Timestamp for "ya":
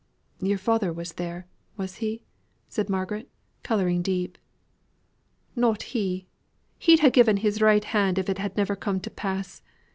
7.03-7.09